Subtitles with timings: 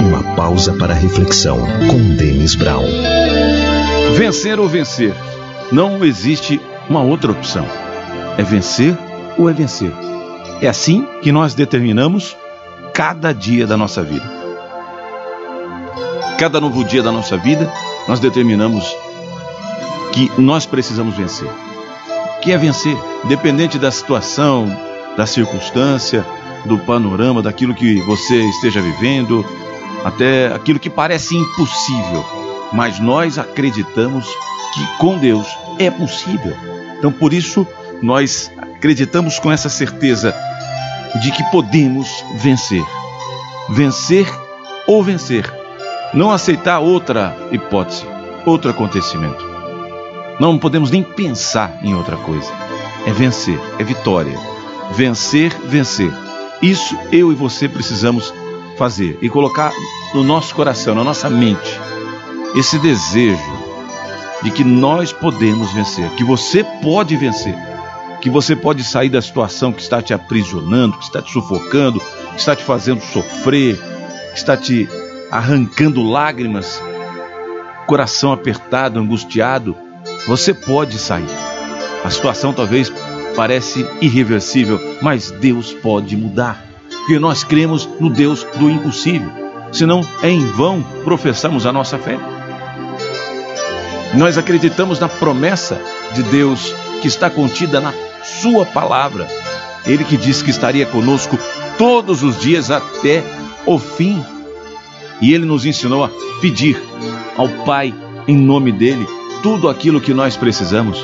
[0.00, 2.84] Uma pausa para reflexão com Denis Brown.
[4.16, 5.14] Vencer ou vencer?
[5.72, 7.66] Não existe uma outra opção.
[8.36, 8.96] É vencer
[9.36, 9.92] ou é vencer.
[10.62, 12.36] É assim que nós determinamos
[12.94, 14.24] cada dia da nossa vida.
[16.38, 17.70] Cada novo dia da nossa vida,
[18.06, 18.84] nós determinamos
[20.12, 21.48] que nós precisamos vencer.
[22.40, 22.96] Que é vencer?
[23.24, 24.66] Dependente da situação,
[25.16, 26.24] da circunstância,
[26.64, 29.44] do panorama, daquilo que você esteja vivendo,
[30.04, 32.24] até aquilo que parece impossível.
[32.72, 34.26] Mas nós acreditamos
[34.74, 35.46] que com Deus
[35.78, 36.54] é possível.
[36.98, 37.66] Então, por isso,
[38.02, 40.34] nós acreditamos com essa certeza
[41.22, 42.84] de que podemos vencer.
[43.68, 44.26] Vencer
[44.86, 45.50] ou vencer.
[46.14, 48.06] Não aceitar outra hipótese,
[48.46, 49.46] outro acontecimento.
[50.40, 52.50] Não podemos nem pensar em outra coisa.
[53.06, 54.38] É vencer, é vitória.
[54.92, 56.12] Vencer, vencer.
[56.62, 58.32] Isso eu e você precisamos
[58.78, 59.72] fazer e colocar
[60.14, 61.78] no nosso coração, na nossa mente,
[62.54, 63.58] esse desejo
[64.42, 67.54] de que nós podemos vencer, que você pode vencer,
[68.20, 72.38] que você pode sair da situação que está te aprisionando, que está te sufocando, que
[72.38, 73.76] está te fazendo sofrer,
[74.32, 74.88] que está te
[75.30, 76.80] arrancando lágrimas,
[77.86, 79.76] coração apertado, angustiado,
[80.26, 81.28] você pode sair.
[82.04, 82.92] A situação talvez
[83.34, 86.67] parece irreversível, mas Deus pode mudar,
[87.08, 89.30] porque nós cremos no Deus do impossível.
[89.72, 92.18] Senão é em vão professamos a nossa fé.
[94.12, 95.80] Nós acreditamos na promessa
[96.14, 99.26] de Deus que está contida na Sua palavra.
[99.86, 101.38] Ele que disse que estaria conosco
[101.78, 103.24] todos os dias até
[103.64, 104.22] o fim.
[105.22, 106.10] E Ele nos ensinou a
[106.42, 106.78] pedir
[107.38, 107.94] ao Pai,
[108.26, 109.06] em nome dEle,
[109.42, 111.02] tudo aquilo que nós precisamos.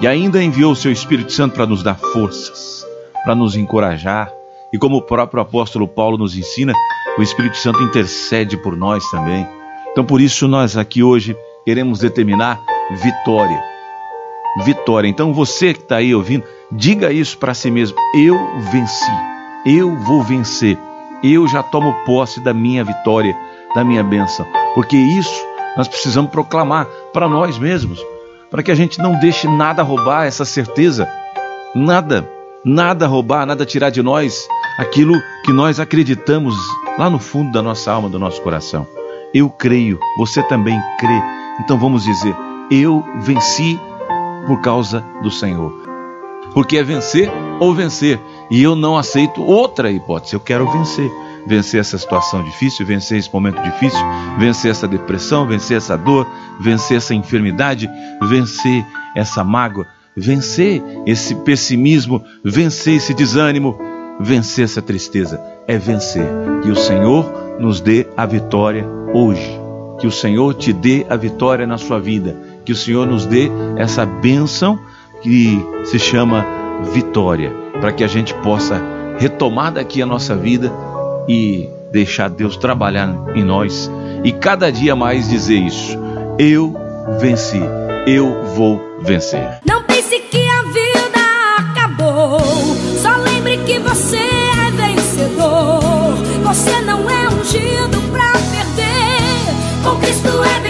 [0.00, 2.84] E ainda enviou o Seu Espírito Santo para nos dar forças,
[3.24, 4.32] para nos encorajar.
[4.74, 6.72] E como o próprio apóstolo Paulo nos ensina,
[7.16, 9.46] o Espírito Santo intercede por nós também.
[9.92, 13.62] Então, por isso, nós aqui hoje queremos determinar vitória.
[14.64, 15.06] Vitória.
[15.06, 18.36] Então você que está aí ouvindo, diga isso para si mesmo: eu
[18.72, 19.10] venci,
[19.64, 20.76] eu vou vencer,
[21.22, 23.36] eu já tomo posse da minha vitória,
[23.76, 24.44] da minha bênção,
[24.74, 25.46] porque isso
[25.76, 28.04] nós precisamos proclamar para nós mesmos,
[28.50, 31.08] para que a gente não deixe nada roubar essa certeza,
[31.74, 32.28] nada,
[32.64, 34.48] nada roubar, nada tirar de nós
[34.78, 35.14] aquilo
[35.44, 36.54] que nós acreditamos
[36.98, 38.86] lá no fundo da nossa alma, do nosso coração.
[39.32, 42.34] Eu creio, você também crê então vamos dizer:
[42.70, 43.78] eu venci
[44.46, 45.72] por causa do Senhor.
[46.52, 48.20] Porque é vencer ou vencer.
[48.50, 50.34] E eu não aceito outra hipótese.
[50.34, 51.10] Eu quero vencer.
[51.46, 54.00] Vencer essa situação difícil, vencer esse momento difícil,
[54.38, 56.26] vencer essa depressão, vencer essa dor,
[56.58, 57.86] vencer essa enfermidade,
[58.30, 58.82] vencer
[59.14, 59.86] essa mágoa,
[60.16, 63.78] vencer esse pessimismo, vencer esse desânimo,
[64.20, 65.40] vencer essa tristeza.
[65.66, 66.26] É vencer.
[66.62, 69.60] Que o Senhor nos dê a vitória hoje.
[69.98, 72.36] Que o Senhor te dê a vitória na sua vida.
[72.64, 74.78] Que o Senhor nos dê essa bênção
[75.22, 76.44] que se chama
[76.92, 77.52] vitória.
[77.80, 78.80] Para que a gente possa
[79.18, 80.72] retomar daqui a nossa vida
[81.28, 83.90] e deixar Deus trabalhar em nós.
[84.24, 85.96] E cada dia mais dizer isso.
[86.38, 86.74] Eu
[87.20, 87.60] venci.
[88.06, 89.60] Eu vou vencer.
[89.64, 91.03] Não pense que a vida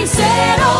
[0.04, 0.74] carnicero.